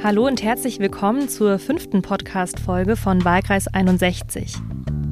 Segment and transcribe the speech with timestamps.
[0.00, 4.54] Hallo und herzlich willkommen zur fünften Podcast-Folge von Wahlkreis 61.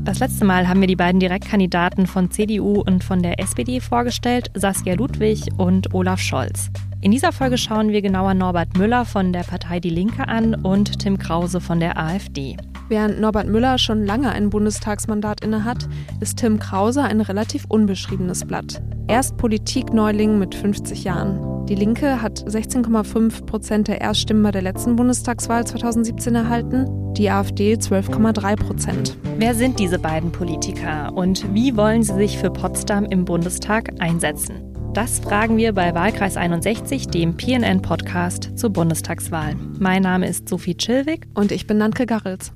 [0.04, 4.52] Das letzte Mal haben wir die beiden Direktkandidaten von CDU und von der SPD vorgestellt,
[4.54, 6.70] Saskia Ludwig und Olaf Scholz.
[7.00, 11.00] In dieser Folge schauen wir genauer Norbert Müller von der Partei Die Linke an und
[11.00, 12.56] Tim Krause von der AfD.
[12.88, 15.88] Während Norbert Müller schon lange ein Bundestagsmandat innehat,
[16.20, 18.80] ist Tim Krause ein relativ unbeschriebenes Blatt.
[19.08, 21.66] Er ist Politikneuling mit 50 Jahren.
[21.66, 27.74] Die Linke hat 16,5 Prozent der Erststimmen bei der letzten Bundestagswahl 2017 erhalten, die AfD
[27.74, 29.16] 12,3 Prozent.
[29.36, 34.72] Wer sind diese beiden Politiker und wie wollen sie sich für Potsdam im Bundestag einsetzen?
[34.94, 39.54] Das fragen wir bei Wahlkreis 61, dem PNN-Podcast zur Bundestagswahl.
[39.78, 41.26] Mein Name ist Sophie Chilwig.
[41.34, 42.52] Und ich bin Nanke Garrels.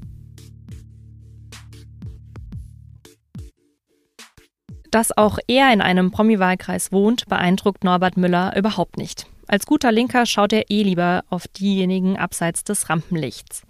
[4.91, 9.27] Dass auch er in einem Promi-Wahlkreis wohnt, beeindruckt Norbert Müller überhaupt nicht.
[9.51, 13.65] Als guter Linker schaut er eh lieber auf diejenigen abseits des Rampenlichts.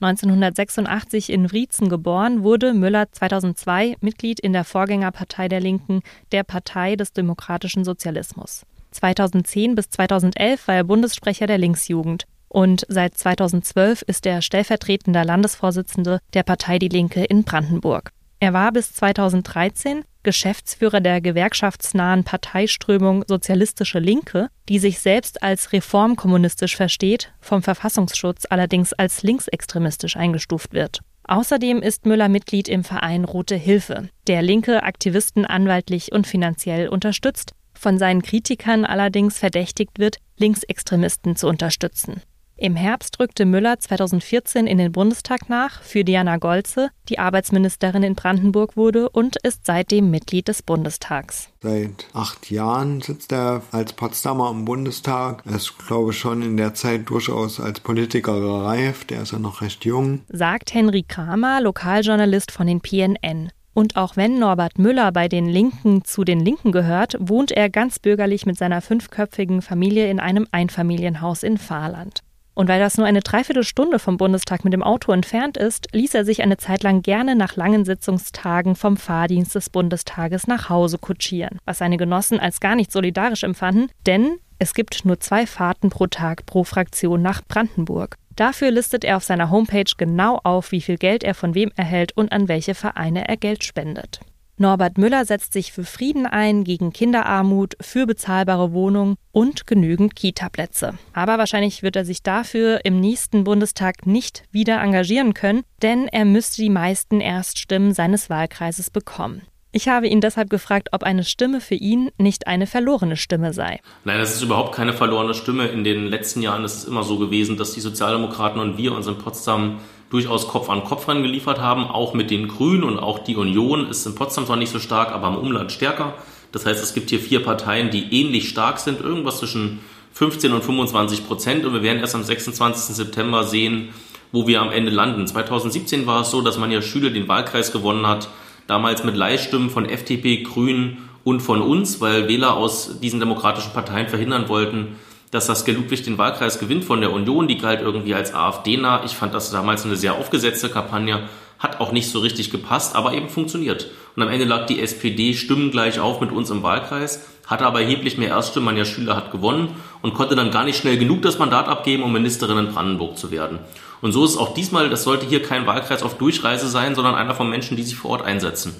[0.00, 6.96] 1986 in Wriezen geboren, wurde Müller 2002 Mitglied in der Vorgängerpartei der Linken, der Partei
[6.96, 8.66] des demokratischen Sozialismus.
[8.90, 16.18] 2010 bis 2011 war er Bundessprecher der Linksjugend und seit 2012 ist er stellvertretender Landesvorsitzende
[16.34, 18.10] der Partei Die Linke in Brandenburg.
[18.42, 26.74] Er war bis 2013 Geschäftsführer der gewerkschaftsnahen Parteiströmung Sozialistische Linke, die sich selbst als reformkommunistisch
[26.74, 31.00] versteht, vom Verfassungsschutz allerdings als linksextremistisch eingestuft wird.
[31.24, 37.52] Außerdem ist Müller Mitglied im Verein Rote Hilfe, der linke Aktivisten anwaltlich und finanziell unterstützt,
[37.74, 42.22] von seinen Kritikern allerdings verdächtigt wird, Linksextremisten zu unterstützen.
[42.62, 48.14] Im Herbst rückte Müller 2014 in den Bundestag nach für Diana Golze, die Arbeitsministerin in
[48.14, 51.48] Brandenburg wurde und ist seitdem Mitglied des Bundestags.
[51.62, 55.42] Seit acht Jahren sitzt er als Potsdamer im Bundestag.
[55.46, 59.10] Er ist, glaube ich, schon in der Zeit durchaus als Politiker gereift.
[59.10, 60.20] Er ist ja noch recht jung.
[60.28, 63.52] Sagt Henry Kramer, Lokaljournalist von den PNN.
[63.72, 67.98] Und auch wenn Norbert Müller bei den Linken zu den Linken gehört, wohnt er ganz
[67.98, 72.20] bürgerlich mit seiner fünfköpfigen Familie in einem Einfamilienhaus in Fahrland.
[72.60, 76.26] Und weil das nur eine Dreiviertelstunde vom Bundestag mit dem Auto entfernt ist, ließ er
[76.26, 81.58] sich eine Zeit lang gerne nach langen Sitzungstagen vom Fahrdienst des Bundestages nach Hause kutschieren,
[81.64, 86.06] was seine Genossen als gar nicht solidarisch empfanden, denn es gibt nur zwei Fahrten pro
[86.06, 88.16] Tag pro Fraktion nach Brandenburg.
[88.36, 92.14] Dafür listet er auf seiner Homepage genau auf, wie viel Geld er von wem erhält
[92.14, 94.20] und an welche Vereine er Geld spendet.
[94.60, 100.98] Norbert Müller setzt sich für Frieden ein, gegen Kinderarmut, für bezahlbare Wohnungen und genügend Kita-Plätze.
[101.14, 106.26] Aber wahrscheinlich wird er sich dafür im nächsten Bundestag nicht wieder engagieren können, denn er
[106.26, 109.40] müsste die meisten Erststimmen seines Wahlkreises bekommen.
[109.72, 113.80] Ich habe ihn deshalb gefragt, ob eine Stimme für ihn nicht eine verlorene Stimme sei.
[114.04, 115.68] Nein, das ist überhaupt keine verlorene Stimme.
[115.68, 119.06] In den letzten Jahren ist es immer so gewesen, dass die Sozialdemokraten und wir uns
[119.06, 119.78] in Potsdam
[120.10, 124.04] durchaus Kopf an Kopf geliefert haben, auch mit den Grünen und auch die Union ist
[124.06, 126.14] in Potsdam zwar nicht so stark, aber im Umland stärker.
[126.52, 129.78] Das heißt, es gibt hier vier Parteien, die ähnlich stark sind, irgendwas zwischen
[130.12, 132.96] 15 und 25 Prozent und wir werden erst am 26.
[132.96, 133.90] September sehen,
[134.32, 135.26] wo wir am Ende landen.
[135.26, 138.28] 2017 war es so, dass man ja Schüler den Wahlkreis gewonnen hat,
[138.66, 144.08] damals mit Leihstimmen von FDP, Grünen und von uns, weil Wähler aus diesen demokratischen Parteien
[144.08, 144.96] verhindern wollten,
[145.30, 149.04] dass Saskia Ludwig den Wahlkreis gewinnt von der Union, die galt irgendwie als AfD-nah.
[149.04, 153.12] Ich fand das damals eine sehr aufgesetzte Kampagne, hat auch nicht so richtig gepasst, aber
[153.12, 153.90] eben funktioniert.
[154.16, 158.16] Und am Ende lag die SPD stimmengleich auf mit uns im Wahlkreis, hatte aber erheblich
[158.18, 161.68] mehr Erststimmen, Anja Schüler hat gewonnen und konnte dann gar nicht schnell genug das Mandat
[161.68, 163.58] abgeben, um Ministerin in Brandenburg zu werden.
[164.00, 167.34] Und so ist auch diesmal, das sollte hier kein Wahlkreis auf Durchreise sein, sondern einer
[167.34, 168.74] von Menschen, die sich vor Ort einsetzen.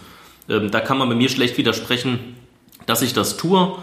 [0.48, 2.36] Ähm, da kann man bei mir schlecht widersprechen,
[2.86, 3.76] dass ich das tue.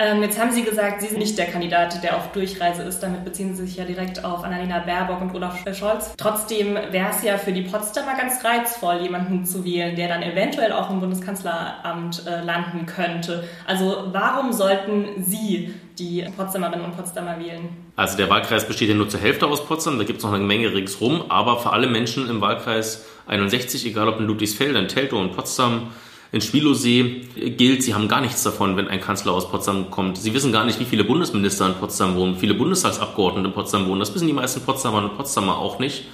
[0.00, 3.00] Ähm, jetzt haben Sie gesagt, Sie sind nicht der Kandidat, der auf Durchreise ist.
[3.00, 6.14] Damit beziehen Sie sich ja direkt auf Annalena Baerbock und Olaf Scholz.
[6.16, 10.70] Trotzdem wäre es ja für die Potsdamer ganz reizvoll, jemanden zu wählen, der dann eventuell
[10.70, 13.42] auch im Bundeskanzleramt äh, landen könnte.
[13.66, 17.68] Also warum sollten Sie die Potsdamerinnen und Potsdamer wählen?
[17.96, 20.44] Also der Wahlkreis besteht ja nur zur Hälfte aus Potsdam, da gibt es noch eine
[20.44, 25.18] Menge ringsrum, aber für alle Menschen im Wahlkreis 61, egal ob in Ludwigsfeld, in Teltow
[25.18, 25.90] und Potsdam,
[26.30, 27.22] in Schwilosee
[27.56, 30.18] gilt, sie haben gar nichts davon, wenn ein Kanzler aus Potsdam kommt.
[30.18, 34.00] Sie wissen gar nicht, wie viele Bundesminister in Potsdam wohnen, viele Bundestagsabgeordnete in Potsdam wohnen.
[34.00, 36.04] Das wissen die meisten Potsdamer und Potsdamer auch nicht.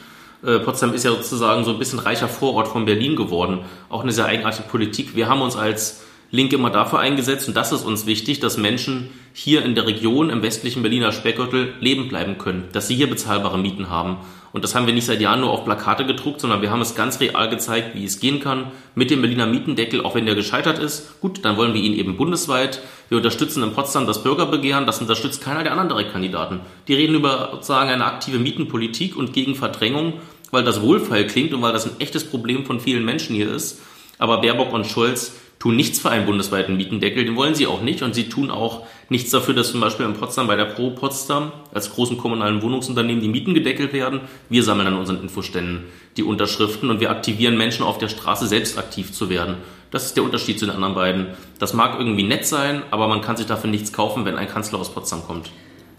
[0.44, 3.61] Äh, Potsdam ist ja sozusagen so ein bisschen reicher Vorort von Berlin geworden.
[3.88, 5.16] Auch eine sehr eigenartige Politik.
[5.16, 6.04] Wir haben uns als
[6.35, 10.31] Linke immer dafür eingesetzt, und das ist uns wichtig, dass Menschen hier in der Region
[10.31, 14.17] im westlichen Berliner Speckgürtel leben bleiben können, dass sie hier bezahlbare Mieten haben.
[14.53, 16.97] Und das haben wir nicht seit Jahren nur auf Plakate gedruckt, sondern wir haben es
[16.97, 20.81] ganz real gezeigt, wie es gehen kann mit dem Berliner Mietendeckel, auch wenn der gescheitert
[20.81, 21.21] ist.
[21.21, 22.81] Gut, dann wollen wir ihn eben bundesweit.
[23.09, 26.61] Wir unterstützen in Potsdam das Bürgerbegehren, das unterstützt keiner der anderen Kandidaten.
[26.89, 30.15] Die reden über sozusagen eine aktive Mietenpolitik und gegen Verdrängung,
[30.51, 33.81] weil das wohlfeil klingt und weil das ein echtes Problem von vielen Menschen hier ist.
[34.19, 38.02] Aber Baerbock und Scholz tun nichts für einen bundesweiten Mietendeckel, den wollen sie auch nicht.
[38.02, 41.52] Und sie tun auch nichts dafür, dass zum Beispiel in Potsdam bei der Pro Potsdam
[41.72, 44.20] als großen kommunalen Wohnungsunternehmen die Mieten gedeckelt werden.
[44.50, 45.84] Wir sammeln an unseren Infoständen
[46.19, 49.56] die Unterschriften und wir aktivieren Menschen auf der Straße selbst aktiv zu werden.
[49.90, 51.28] Das ist der Unterschied zu den anderen beiden.
[51.58, 54.81] Das mag irgendwie nett sein, aber man kann sich dafür nichts kaufen, wenn ein Kanzler
[54.81, 55.50] aus Potsdam kommt.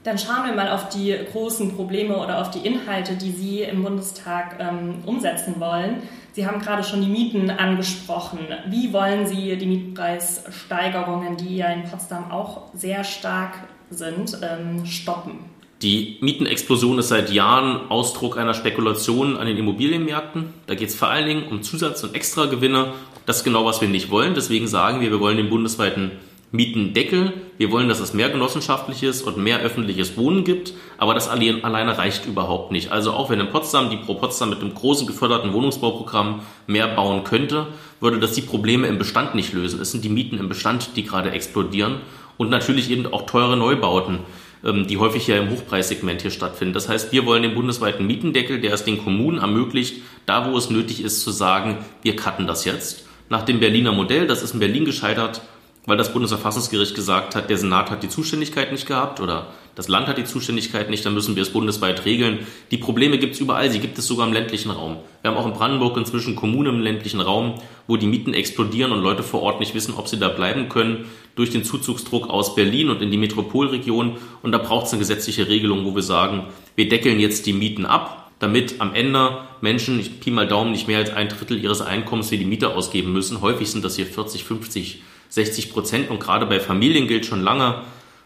[0.04, 3.82] Dann schauen wir mal auf die großen Probleme oder auf die Inhalte, die Sie im
[3.82, 6.04] Bundestag ähm, umsetzen wollen.
[6.36, 8.40] Sie haben gerade schon die Mieten angesprochen.
[8.68, 13.54] Wie wollen Sie die Mietpreissteigerungen, die ja in Potsdam auch sehr stark
[13.90, 15.46] sind, ähm, stoppen?
[15.82, 20.54] Die Mietenexplosion ist seit Jahren Ausdruck einer Spekulation an den Immobilienmärkten.
[20.68, 22.92] Da geht es vor allen Dingen um Zusatz- und Extragewinne.
[23.26, 24.34] Das ist genau, was wir nicht wollen.
[24.34, 26.12] Deswegen sagen wir, wir wollen den bundesweiten
[26.56, 27.34] Mietendeckel.
[27.58, 32.26] Wir wollen, dass es mehr genossenschaftliches und mehr öffentliches Wohnen gibt, aber das alleine reicht
[32.26, 32.92] überhaupt nicht.
[32.92, 37.24] Also auch wenn in Potsdam die Pro Potsdam mit einem großen geförderten Wohnungsbauprogramm mehr bauen
[37.24, 37.68] könnte,
[38.00, 39.82] würde das die Probleme im Bestand nicht lösen.
[39.82, 41.98] Es sind die Mieten im Bestand, die gerade explodieren
[42.38, 44.20] und natürlich eben auch teure Neubauten,
[44.64, 46.74] ähm, die häufig ja im Hochpreissegment hier stattfinden.
[46.74, 50.70] Das heißt, wir wollen den bundesweiten Mietendeckel, der es den Kommunen ermöglicht, da wo es
[50.70, 53.06] nötig ist, zu sagen, wir cutten das jetzt.
[53.30, 55.42] Nach dem Berliner Modell, das ist in Berlin gescheitert,
[55.86, 60.08] weil das Bundesverfassungsgericht gesagt hat, der Senat hat die Zuständigkeit nicht gehabt oder das Land
[60.08, 62.40] hat die Zuständigkeit nicht, dann müssen wir es bundesweit regeln.
[62.72, 64.98] Die Probleme gibt es überall, sie gibt es sogar im ländlichen Raum.
[65.22, 67.56] Wir haben auch in Brandenburg inzwischen Kommunen im ländlichen Raum,
[67.88, 71.06] wo die Mieten explodieren und Leute vor Ort nicht wissen, ob sie da bleiben können
[71.36, 74.18] durch den Zuzugsdruck aus Berlin und in die Metropolregion.
[74.42, 76.46] Und da braucht es eine gesetzliche Regelung, wo wir sagen,
[76.76, 80.88] wir deckeln jetzt die Mieten ab, damit am Ende Menschen, ich Pi mal Daumen, nicht
[80.88, 83.42] mehr als ein Drittel ihres Einkommens für die Miete ausgeben müssen.
[83.42, 86.10] Häufig sind das hier 40, 50 60 Prozent.
[86.10, 87.82] Und gerade bei Familien gilt schon lange,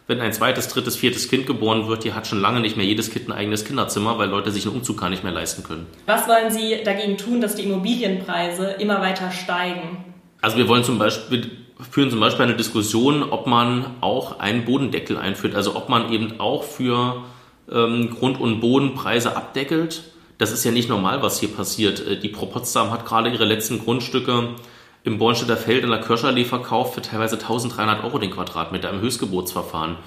[0.09, 3.11] wenn ein zweites, drittes, viertes Kind geboren wird, hier hat schon lange nicht mehr jedes
[3.11, 5.85] Kind ein eigenes Kinderzimmer, weil Leute sich einen Umzug gar nicht mehr leisten können.
[6.07, 10.03] Was wollen Sie dagegen tun, dass die Immobilienpreise immer weiter steigen?
[10.41, 11.51] Also wir wollen zum Beispiel,
[11.91, 16.39] führen zum Beispiel eine Diskussion, ob man auch einen Bodendeckel einführt, also ob man eben
[16.39, 17.23] auch für
[17.71, 20.05] ähm, Grund- und Bodenpreise abdeckelt.
[20.39, 21.99] Das ist ja nicht normal, was hier passiert.
[21.99, 24.55] Äh, die Pro Potsdam hat gerade ihre letzten Grundstücke
[25.03, 29.97] im Bornstedter Feld in der Kirschallee verkauft für teilweise 1300 Euro den Quadratmeter im Höchstgebotsverfahren.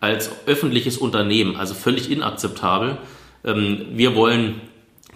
[0.00, 2.98] Als öffentliches Unternehmen, also völlig inakzeptabel.
[3.44, 4.60] Ähm, wir wollen,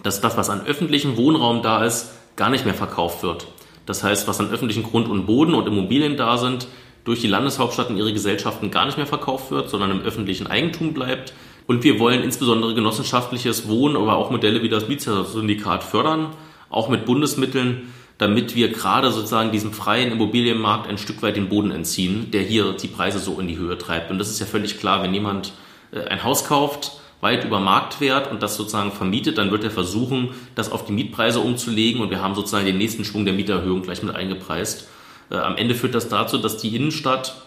[0.03, 3.47] dass das, was an öffentlichem Wohnraum da ist, gar nicht mehr verkauft wird.
[3.85, 6.67] Das heißt, was an öffentlichen Grund und Boden und Immobilien da sind,
[7.03, 10.93] durch die Landeshauptstadt und ihre Gesellschaften gar nicht mehr verkauft wird, sondern im öffentlichen Eigentum
[10.93, 11.33] bleibt.
[11.67, 16.27] Und wir wollen insbesondere genossenschaftliches Wohnen, aber auch Modelle wie das Mietersyndikat fördern,
[16.69, 21.71] auch mit Bundesmitteln, damit wir gerade sozusagen diesem freien Immobilienmarkt ein Stück weit den Boden
[21.71, 24.11] entziehen, der hier die Preise so in die Höhe treibt.
[24.11, 25.53] Und das ist ja völlig klar, wenn jemand
[25.91, 30.35] äh, ein Haus kauft, weit über Marktwert und das sozusagen vermietet, dann wird er versuchen,
[30.53, 34.03] das auf die Mietpreise umzulegen und wir haben sozusagen den nächsten Schwung der Mieterhöhung gleich
[34.03, 34.87] mit eingepreist.
[35.31, 37.41] Äh, am Ende führt das dazu, dass die Innenstadt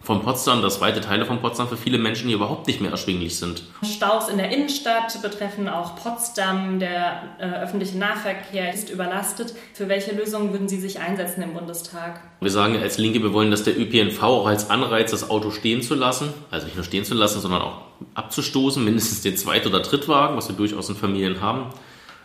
[0.00, 3.36] von Potsdam, dass weite Teile von Potsdam für viele Menschen hier überhaupt nicht mehr erschwinglich
[3.36, 3.64] sind.
[3.82, 6.78] Staus in der Innenstadt betreffen auch Potsdam.
[6.78, 9.54] Der äh, öffentliche Nahverkehr ist überlastet.
[9.74, 12.20] Für welche Lösungen würden Sie sich einsetzen im Bundestag?
[12.40, 15.82] Wir sagen als Linke, wir wollen, dass der ÖPNV auch als Anreiz, das Auto stehen
[15.82, 17.82] zu lassen, also nicht nur stehen zu lassen, sondern auch
[18.14, 21.66] abzustoßen, mindestens den Zweit- oder Drittwagen, was wir durchaus in Familien haben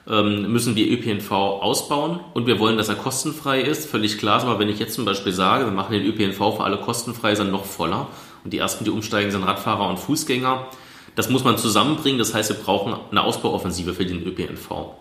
[0.06, 3.90] müssen wir ÖPNV ausbauen und wir wollen, dass er kostenfrei ist.
[3.90, 6.78] Völlig klar, aber wenn ich jetzt zum Beispiel sage, wir machen den ÖPNV für alle
[6.78, 8.10] kostenfrei, ist noch voller
[8.44, 10.68] und die ersten, die umsteigen, sind Radfahrer und Fußgänger.
[11.16, 12.20] Das muss man zusammenbringen.
[12.20, 14.96] Das heißt, wir brauchen eine Ausbauoffensive für den ÖPNV.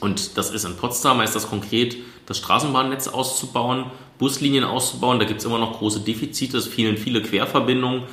[0.00, 3.86] Und das ist in Potsdam, heißt das konkret, das Straßenbahnnetz auszubauen,
[4.18, 5.18] Buslinien auszubauen.
[5.18, 8.04] Da gibt es immer noch große Defizite, es fehlen viele Querverbindungen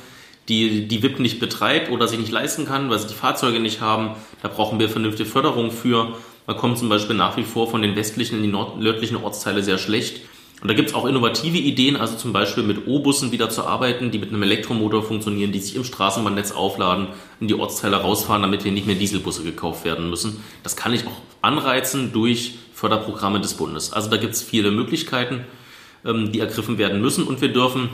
[0.48, 3.80] die die WIP nicht betreibt oder sich nicht leisten kann, weil sie die Fahrzeuge nicht
[3.80, 4.10] haben.
[4.42, 6.14] Da brauchen wir vernünftige Förderung für.
[6.46, 9.78] Man kommt zum Beispiel nach wie vor von den westlichen in die nördlichen Ortsteile sehr
[9.78, 10.20] schlecht.
[10.62, 14.10] Und da gibt es auch innovative Ideen, also zum Beispiel mit O-Bussen wieder zu arbeiten,
[14.10, 17.08] die mit einem Elektromotor funktionieren, die sich im Straßenbahnnetz aufladen,
[17.40, 20.42] in die Ortsteile rausfahren, damit hier nicht mehr Dieselbusse gekauft werden müssen.
[20.62, 23.92] Das kann ich auch anreizen durch Förderprogramme des Bundes.
[23.92, 25.44] Also da gibt es viele Möglichkeiten,
[26.06, 27.90] ähm, die ergriffen werden müssen und wir dürfen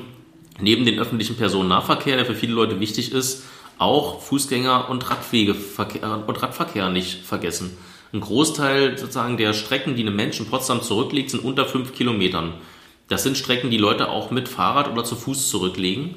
[0.60, 3.44] neben den öffentlichen Personennahverkehr, der für viele Leute wichtig ist,
[3.78, 7.76] auch Fußgänger- und Radwegeverkehr und Radverkehr nicht vergessen.
[8.12, 12.54] Ein Großteil sozusagen der Strecken, die einem Menschen Potsdam zurückliegt, sind unter fünf Kilometern.
[13.08, 16.16] Das sind Strecken, die Leute auch mit Fahrrad oder zu Fuß zurücklegen.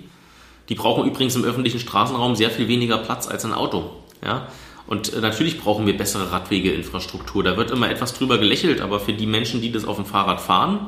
[0.70, 3.92] Die brauchen übrigens im öffentlichen Straßenraum sehr viel weniger Platz als ein Auto.
[4.24, 4.48] Ja?
[4.88, 7.44] Und äh, natürlich brauchen wir bessere Radwegeinfrastruktur.
[7.44, 10.42] Da wird immer etwas drüber gelächelt, aber für die Menschen, die das auf dem Fahrrad
[10.42, 10.88] fahren,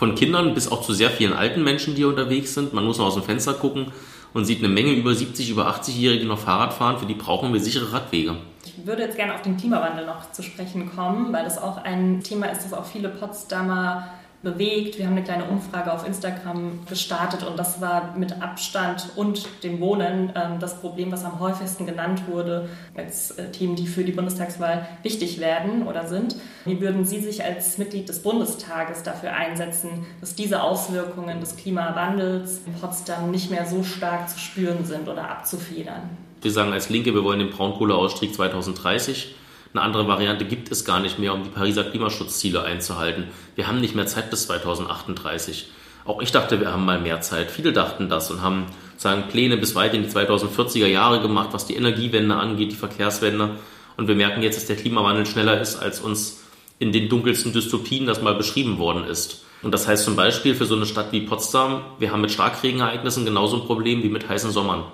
[0.00, 3.08] von Kindern bis auch zu sehr vielen alten Menschen, die unterwegs sind, man muss noch
[3.08, 3.92] aus dem Fenster gucken
[4.32, 7.52] und sieht eine Menge über 70, über 80-Jährige, die noch Fahrrad fahren, für die brauchen
[7.52, 8.36] wir sichere Radwege.
[8.64, 12.22] Ich würde jetzt gerne auf den Klimawandel noch zu sprechen kommen, weil das auch ein
[12.22, 14.08] Thema ist, das auch viele Potsdamer
[14.42, 14.98] bewegt.
[14.98, 19.80] Wir haben eine kleine Umfrage auf Instagram gestartet und das war mit Abstand und dem
[19.80, 24.12] Wohnen ähm, das Problem, was am häufigsten genannt wurde als äh, Themen, die für die
[24.12, 26.36] Bundestagswahl wichtig werden oder sind.
[26.64, 32.62] Wie würden Sie sich als Mitglied des Bundestages dafür einsetzen, dass diese Auswirkungen des Klimawandels
[32.66, 36.08] in Potsdam nicht mehr so stark zu spüren sind oder abzufedern?
[36.40, 39.34] Wir sagen als Linke, wir wollen den Braunkohleausstieg 2030
[39.72, 43.28] eine andere Variante gibt es gar nicht mehr, um die Pariser Klimaschutzziele einzuhalten.
[43.54, 45.68] Wir haben nicht mehr Zeit bis 2038.
[46.04, 47.50] Auch ich dachte, wir haben mal mehr Zeit.
[47.50, 51.66] Viele dachten das und haben sagen Pläne bis weit in die 2040er Jahre gemacht, was
[51.66, 53.56] die Energiewende angeht, die Verkehrswende.
[53.96, 56.42] Und wir merken jetzt, dass der Klimawandel schneller ist, als uns
[56.78, 59.44] in den dunkelsten Dystopien das mal beschrieben worden ist.
[59.62, 63.26] Und das heißt zum Beispiel für so eine Stadt wie Potsdam, wir haben mit Starkregenereignissen
[63.26, 64.84] genauso ein Problem wie mit heißen Sommern.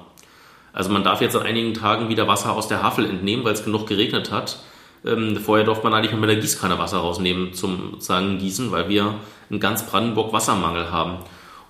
[0.76, 3.64] Also man darf jetzt an einigen Tagen wieder Wasser aus der Havel entnehmen, weil es
[3.64, 4.58] genug geregnet hat.
[5.06, 9.14] Ähm, vorher durfte man eigentlich mit der Gießkanne Wasser rausnehmen zum sozusagen Gießen, weil wir
[9.48, 11.16] in ganz Brandenburg Wassermangel haben.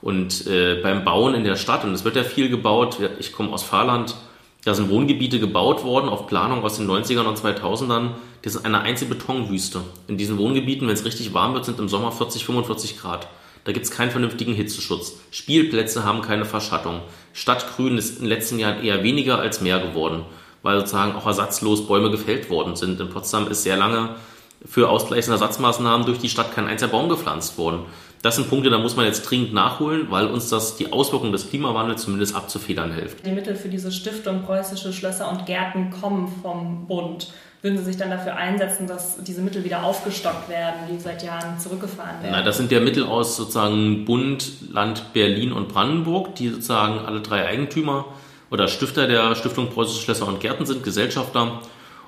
[0.02, 3.52] Und äh, beim Bauen in der Stadt, und es wird ja viel gebaut, ich komme
[3.52, 4.16] aus Fahrland,
[4.64, 8.08] da sind Wohngebiete gebaut worden auf Planung aus den 90ern und 2000ern.
[8.42, 9.82] Das ist eine einzige Betonwüste.
[10.08, 13.28] In diesen Wohngebieten, wenn es richtig warm wird, sind im Sommer 40, 45 Grad.
[13.62, 15.18] Da gibt es keinen vernünftigen Hitzeschutz.
[15.32, 17.00] Spielplätze haben keine Verschattung.
[17.36, 20.24] Stadtgrün ist in den letzten Jahren eher weniger als mehr geworden,
[20.62, 22.98] weil sozusagen auch ersatzlos Bäume gefällt worden sind.
[22.98, 24.16] In Potsdam ist sehr lange
[24.64, 27.80] für ausgleichende Ersatzmaßnahmen durch die Stadt kein einziger Baum gepflanzt worden.
[28.22, 31.50] Das sind Punkte, da muss man jetzt dringend nachholen, weil uns das die Auswirkungen des
[31.50, 33.26] Klimawandels zumindest abzufedern hilft.
[33.26, 37.28] Die Mittel für diese Stiftung Preußische Schlösser und Gärten kommen vom Bund.
[37.66, 41.58] Würden Sie sich dann dafür einsetzen, dass diese Mittel wieder aufgestockt werden, die seit Jahren
[41.58, 42.30] zurückgefahren werden?
[42.30, 47.22] Na, das sind ja Mittel aus sozusagen Bund, Land Berlin und Brandenburg, die sozusagen alle
[47.22, 48.04] drei Eigentümer
[48.52, 51.60] oder Stifter der Stiftung Preußische Schlösser und Gärten sind, Gesellschafter.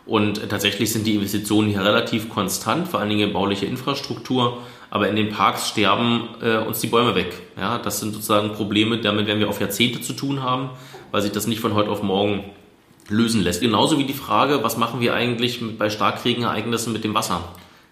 [0.07, 4.59] Und tatsächlich sind die Investitionen hier relativ konstant, vor allen Dingen in bauliche Infrastruktur.
[4.91, 7.33] Aber in den Parks sterben äh, uns die Bäume weg.
[7.57, 10.71] Ja, das sind sozusagen Probleme, damit werden wir auf Jahrzehnte zu tun haben,
[11.11, 12.45] weil sich das nicht von heute auf morgen
[13.09, 13.61] lösen lässt.
[13.61, 17.43] Genauso wie die Frage, was machen wir eigentlich bei Starkregenereignissen mit dem Wasser?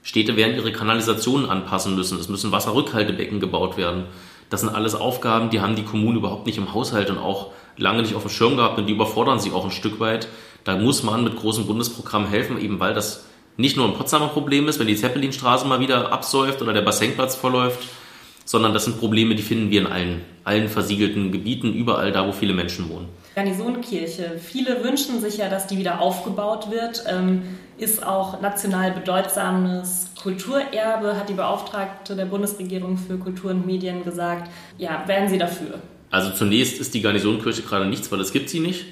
[0.02, 2.18] Städte werden ihre Kanalisationen anpassen müssen.
[2.18, 4.04] Es müssen Wasserrückhaltebecken gebaut werden.
[4.50, 8.02] Das sind alles Aufgaben, die haben die Kommunen überhaupt nicht im Haushalt und auch lange
[8.02, 10.28] nicht auf dem Schirm gehabt und die überfordern sie auch ein Stück weit.
[10.62, 13.24] Da muss man mit großen Bundesprogrammen helfen, eben weil das
[13.56, 17.34] nicht nur ein Potsdamer Problem ist, wenn die Zeppelinstraße mal wieder absäuft oder der Bassenplatz
[17.34, 17.80] verläuft,
[18.46, 22.32] sondern das sind Probleme, die finden wir in allen, allen versiegelten Gebieten, überall da, wo
[22.32, 23.08] viele Menschen wohnen.
[23.34, 24.38] Garnisonkirche.
[24.42, 27.04] Viele wünschen sich ja, dass die wieder aufgebaut wird.
[27.06, 27.42] Ähm,
[27.76, 34.50] ist auch national bedeutsames Kulturerbe, hat die Beauftragte der Bundesregierung für Kultur und Medien gesagt.
[34.78, 35.80] Ja, wären Sie dafür?
[36.10, 38.86] Also zunächst ist die Garnisonkirche gerade nichts, weil es gibt sie nicht.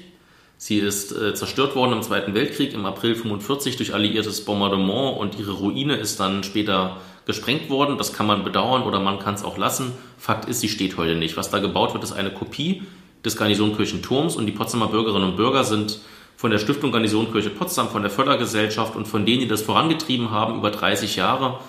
[0.57, 5.39] Sie ist äh, zerstört worden im Zweiten Weltkrieg im April 1945 durch alliiertes Bombardement und
[5.39, 7.97] ihre Ruine ist dann später gesprengt worden.
[7.97, 9.93] Das kann man bedauern oder man kann es auch lassen.
[10.17, 11.37] Fakt ist, sie steht heute nicht.
[11.37, 12.83] Was da gebaut wird, ist eine Kopie
[13.23, 15.99] des Garnisonkirchenturms und die Potsdamer Bürgerinnen und Bürger sind
[16.37, 20.57] von der Stiftung Garnisonkirche Potsdam, von der Fördergesellschaft und von denen, die das vorangetrieben haben,
[20.57, 21.59] über 30 Jahre,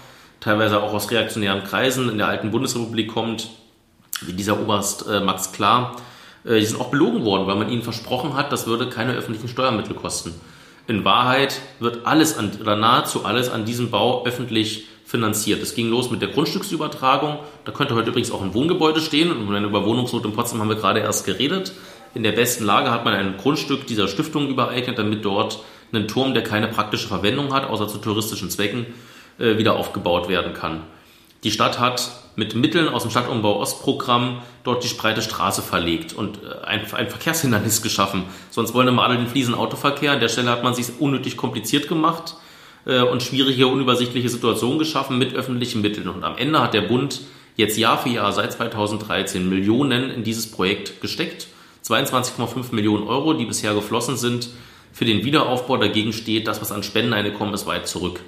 [0.41, 3.49] teilweise auch aus reaktionären Kreisen in der alten Bundesrepublik kommt,
[4.23, 5.97] wie dieser Oberst äh, Max Klar,
[6.45, 9.49] äh, die sind auch belogen worden, weil man ihnen versprochen hat, das würde keine öffentlichen
[9.49, 10.35] Steuermittel kosten.
[10.89, 15.63] In Wahrheit wird alles an, oder nahezu alles an diesem Bau öffentlich finanziert.
[15.63, 17.39] Es ging los mit der Grundstücksübertragung.
[17.65, 19.31] Da könnte heute übrigens auch ein Wohngebäude stehen.
[19.31, 21.73] Und über Wohnungsnot in Potsdam haben wir gerade erst geredet.
[22.15, 25.61] In der besten Lage hat man ein Grundstück dieser Stiftung übereignet, damit dort
[25.93, 28.87] ein Turm, der keine praktische Verwendung hat, außer zu touristischen Zwecken,
[29.39, 30.83] äh, wieder aufgebaut werden kann.
[31.45, 36.39] Die Stadt hat mit Mitteln aus dem Stadtumbau Ostprogramm dort die breite Straße verlegt und
[36.43, 38.25] äh, ein, ein Verkehrshindernis geschaffen.
[38.51, 40.13] Sonst wollen immer alle den Fliesen Autoverkehr.
[40.13, 42.35] An der Stelle hat man sich unnötig kompliziert gemacht
[42.87, 46.09] äh, und schwierige, unübersichtliche Situationen geschaffen mit öffentlichen Mitteln.
[46.09, 47.21] Und am Ende hat der Bund
[47.57, 51.49] jetzt Jahr für Jahr seit 2013 Millionen in dieses Projekt gesteckt.
[51.85, 54.49] 22,5 Millionen Euro, die bisher geflossen sind
[54.93, 55.77] für den Wiederaufbau.
[55.77, 58.21] Dagegen steht, das, was an Spenden einkommen, ist weit zurück.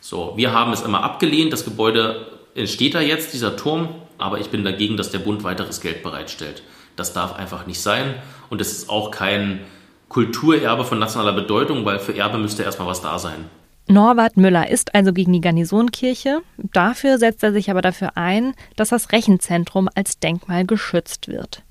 [0.00, 1.52] So, wir haben es immer abgelehnt.
[1.52, 3.88] Das Gebäude entsteht da jetzt, dieser Turm.
[4.18, 6.62] Aber ich bin dagegen, dass der Bund weiteres Geld bereitstellt.
[6.94, 8.14] Das darf einfach nicht sein.
[8.48, 9.60] Und es ist auch kein
[10.08, 13.50] Kulturerbe von nationaler Bedeutung, weil für Erbe müsste erstmal was da sein.
[13.88, 16.42] Norbert Müller ist also gegen die Garnisonkirche.
[16.56, 21.62] Dafür setzt er sich aber dafür ein, dass das Rechenzentrum als Denkmal geschützt wird.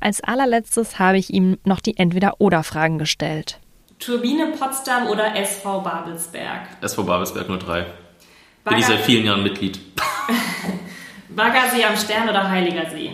[0.00, 3.58] Als allerletztes habe ich ihm noch die Entweder-Oder-Fragen gestellt.
[3.98, 6.68] Turbine Potsdam oder SV Babelsberg?
[6.80, 7.86] SV Babelsberg 03.
[8.64, 9.80] Bin ich seit vielen Jahren Mitglied.
[11.30, 13.12] Baggersee am Stern oder Heiliger See?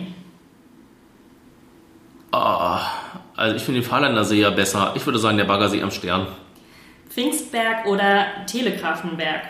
[2.33, 2.79] Oh,
[3.37, 4.93] also ich finde den Fahrländer See ja besser.
[4.97, 6.27] Ich würde sagen, der Baggersee am Stern.
[7.15, 9.43] Pfingstberg oder Telegrafenberg?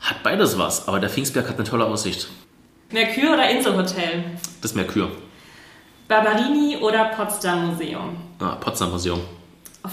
[0.00, 2.28] Hat beides was, aber der Pfingstberg hat eine tolle Aussicht.
[2.90, 4.24] Merkur oder Inselhotel?
[4.62, 5.10] Das Merkur.
[6.08, 8.16] Barberini oder Potsdam Museum?
[8.38, 9.20] Ah, Potsdam Museum.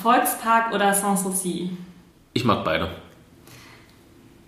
[0.02, 1.76] Volkspark oder Sanssouci?
[2.34, 2.90] Ich mag beide.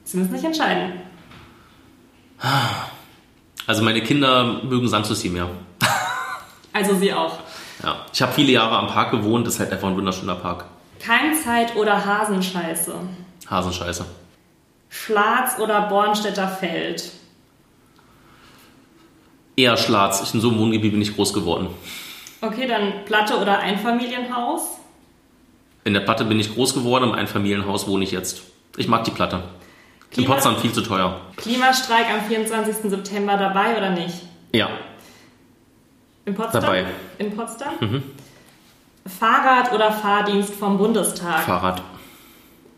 [0.05, 1.01] Sie müssen sich entscheiden.
[3.67, 5.49] Also meine Kinder mögen Sanssouci mehr.
[6.71, 7.37] Also Sie auch.
[7.83, 10.65] Ja, ich habe viele Jahre am Park gewohnt, das ist halt einfach ein wunderschöner Park.
[11.01, 12.93] Keimzeit oder Hasenscheiße?
[13.49, 14.05] Hasenscheiße.
[14.89, 17.11] Schlatz oder Bornstädter Feld?
[19.55, 20.33] Eher Schlatz.
[20.33, 21.67] In so einem Wohngebiet bin ich groß geworden.
[22.41, 24.77] Okay, dann Platte oder Einfamilienhaus?
[25.83, 28.43] In der Platte bin ich groß geworden, im Einfamilienhaus wohne ich jetzt.
[28.77, 29.43] Ich mag die Platte.
[30.11, 31.19] Klima In Potsdam viel zu teuer.
[31.37, 32.89] Klimastreik am 24.
[32.91, 34.15] September dabei oder nicht?
[34.53, 34.69] Ja,
[36.25, 36.61] In Potsdam?
[36.61, 36.85] Dabei.
[37.17, 38.03] In Potsdam?
[39.05, 41.41] Fahrrad oder Fahrdienst vom Bundestag?
[41.41, 41.81] Fahrrad.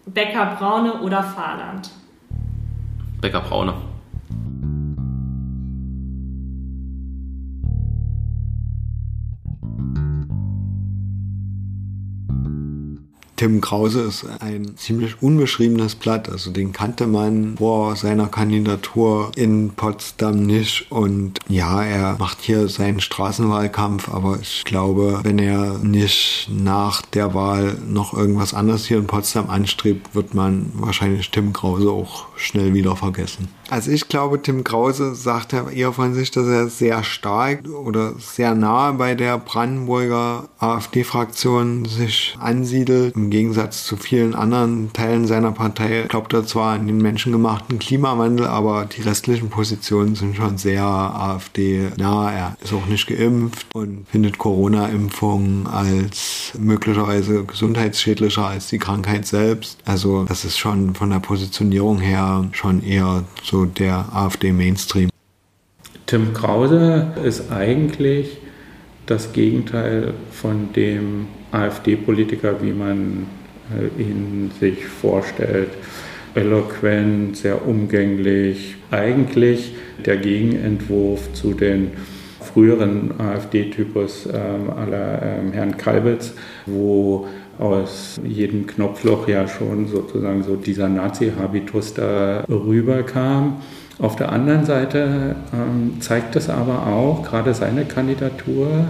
[0.06, 1.90] Bäcker Braune oder Fahrland?
[3.22, 3.74] Bäcker Braune.
[13.44, 16.30] Tim Krause ist ein ziemlich unbeschriebenes Blatt.
[16.30, 20.90] Also den kannte man vor seiner Kandidatur in Potsdam nicht.
[20.90, 27.34] Und ja, er macht hier seinen Straßenwahlkampf, aber ich glaube, wenn er nicht nach der
[27.34, 32.74] Wahl noch irgendwas anderes hier in Potsdam anstrebt, wird man wahrscheinlich Tim Krause auch schnell
[32.74, 33.50] wieder vergessen.
[33.70, 38.14] Also ich glaube, Tim Krause sagt ja eher von sich, dass er sehr stark oder
[38.20, 43.16] sehr nahe bei der Brandenburger AfD-Fraktion sich ansiedelt.
[43.16, 48.48] Im Gegensatz zu vielen anderen Teilen seiner Partei glaubt er zwar an den menschengemachten Klimawandel,
[48.48, 52.32] aber die restlichen Positionen sind schon sehr AfD-nah.
[52.32, 59.80] Er ist auch nicht geimpft und findet Corona-Impfungen als möglicherweise gesundheitsschädlicher als die Krankheit selbst.
[59.86, 63.24] Also das ist schon von der Positionierung her schon eher
[63.54, 65.10] so der AfD-Mainstream.
[66.08, 68.38] Tim Krause ist eigentlich
[69.06, 73.28] das Gegenteil von dem AfD-Politiker, wie man
[73.72, 75.70] äh, ihn sich vorstellt.
[76.34, 78.76] Eloquent, sehr umgänglich.
[78.90, 81.92] Eigentlich der Gegenentwurf zu den
[82.40, 86.34] früheren AfD-Typus ähm, aller ähm, Herrn Kalbitz,
[86.66, 87.28] wo
[87.60, 93.58] aus jedem Knopfloch ja schon sozusagen so dieser Nazi-Habitus da rüberkam.
[94.00, 98.86] Auf der anderen Seite ähm, zeigt es aber auch, gerade seine Kandidatur,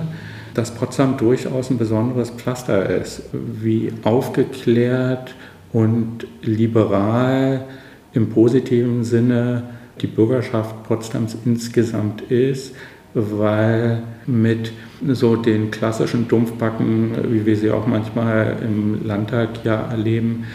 [0.54, 5.36] dass Potsdam durchaus ein besonderes Pflaster ist, wie aufgeklärt
[5.74, 7.66] und liberal
[8.14, 9.64] im positiven Sinne
[10.02, 12.76] die Bürgerschaft Potsdams insgesamt ist,
[13.14, 14.72] weil mit
[15.08, 20.46] so den klassischen Dumpfbacken, wie wir sie auch manchmal im Landtag ja erleben,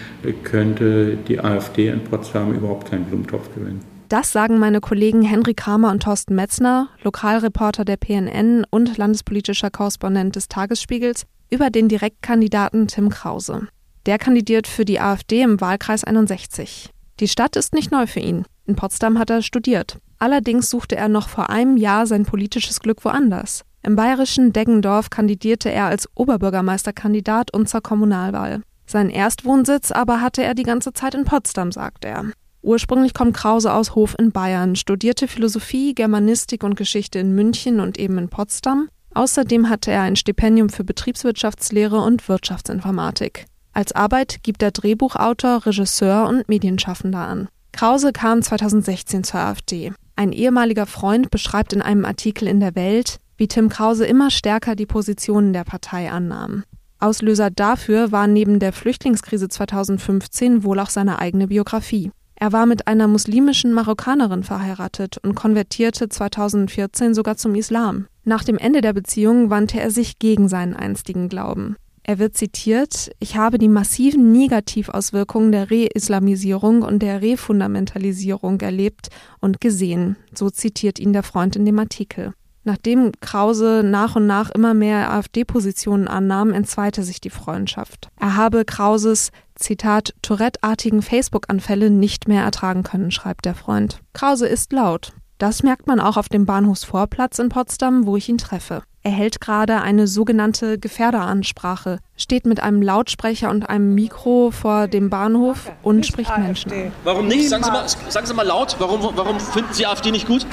[0.44, 3.80] könnte die AfD in Potsdam überhaupt keinen Blumentopf gewinnen.
[4.08, 10.34] Das sagen meine Kollegen Henry Kramer und Thorsten Metzner, Lokalreporter der PNN und landespolitischer Korrespondent
[10.34, 13.68] des Tagesspiegels, über den Direktkandidaten Tim Krause.
[14.06, 16.90] Der kandidiert für die AfD im Wahlkreis 61.
[17.20, 18.44] Die Stadt ist nicht neu für ihn.
[18.68, 19.98] In Potsdam hat er studiert.
[20.18, 23.64] Allerdings suchte er noch vor einem Jahr sein politisches Glück woanders.
[23.82, 28.60] Im bayerischen Deggendorf kandidierte er als Oberbürgermeisterkandidat und zur Kommunalwahl.
[28.84, 32.26] Seinen Erstwohnsitz aber hatte er die ganze Zeit in Potsdam, sagt er.
[32.60, 37.98] Ursprünglich kommt Krause aus Hof in Bayern, studierte Philosophie, Germanistik und Geschichte in München und
[37.98, 38.90] eben in Potsdam.
[39.14, 43.46] Außerdem hatte er ein Stipendium für Betriebswirtschaftslehre und Wirtschaftsinformatik.
[43.72, 47.48] Als Arbeit gibt er Drehbuchautor, Regisseur und Medienschaffender an.
[47.72, 49.92] Krause kam 2016 zur AfD.
[50.16, 54.74] Ein ehemaliger Freund beschreibt in einem Artikel in der Welt, wie Tim Krause immer stärker
[54.74, 56.64] die Positionen der Partei annahm.
[56.98, 62.10] Auslöser dafür war neben der Flüchtlingskrise 2015 wohl auch seine eigene Biografie.
[62.34, 68.06] Er war mit einer muslimischen Marokkanerin verheiratet und konvertierte 2014 sogar zum Islam.
[68.24, 71.76] Nach dem Ende der Beziehung wandte er sich gegen seinen einstigen Glauben.
[72.08, 79.08] Er wird zitiert, ich habe die massiven Negativauswirkungen der Re-Islamisierung und der Refundamentalisierung erlebt
[79.40, 82.32] und gesehen, so zitiert ihn der Freund in dem Artikel.
[82.64, 88.08] Nachdem Krause nach und nach immer mehr AfD-Positionen annahm, entzweite sich die Freundschaft.
[88.18, 94.00] Er habe Krauses Zitat, Tourette-artigen Facebook-Anfälle nicht mehr ertragen können, schreibt der Freund.
[94.14, 95.12] Krause ist laut.
[95.36, 98.82] Das merkt man auch auf dem Bahnhofsvorplatz in Potsdam, wo ich ihn treffe.
[99.02, 105.08] Er hält gerade eine sogenannte Gefährderansprache, steht mit einem Lautsprecher und einem Mikro vor dem
[105.08, 106.92] Bahnhof und spricht Menschen an.
[107.04, 107.48] Warum nicht?
[107.48, 110.46] Sagen Sie mal, sagen Sie mal laut, warum, warum finden Sie AfD nicht gut?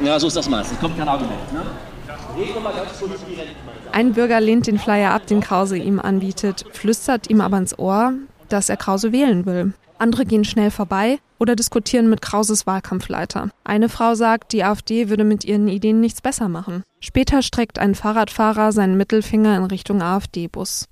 [0.00, 0.78] Ja, so ist das meistens.
[0.78, 1.52] Kommt kein Argument.
[1.52, 1.62] Ne?
[3.92, 8.12] Ein Bürger lehnt den Flyer ab, den Krause ihm anbietet, flüstert ihm aber ins Ohr,
[8.50, 9.72] dass er Krause wählen will.
[9.98, 13.50] Andere gehen schnell vorbei oder diskutieren mit Krauses Wahlkampfleiter.
[13.64, 16.82] Eine Frau sagt, die AfD würde mit ihren Ideen nichts besser machen.
[17.00, 20.86] Später streckt ein Fahrradfahrer seinen Mittelfinger in Richtung AfD-Bus.